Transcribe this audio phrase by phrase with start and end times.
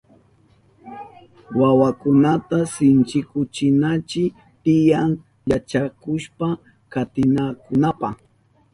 [1.59, 4.23] Wawakunata sinchikuchinanchi
[4.63, 5.11] tiyan
[5.49, 6.47] yachakushpa
[6.91, 8.09] katinankunapa.